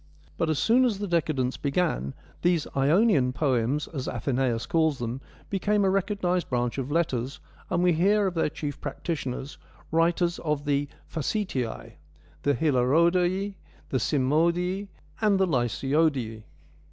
[0.35, 5.85] But as soon as the decadence began, these' Ionian poems,' as Athenaeus calls them, became
[5.85, 7.39] a recognised branch of letters,
[7.69, 9.59] and we hear of their chief practitioners,
[9.91, 11.97] writers of 1 facetiae,'
[12.41, 13.53] the' Hilarodoi,'
[13.89, 14.87] the' Simodoi,'
[15.21, 16.41] and the 1 Lysiodoi.'